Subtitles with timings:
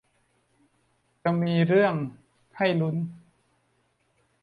[1.23, 1.95] จะมีเรื่อง
[2.57, 2.95] ให้ลุ้น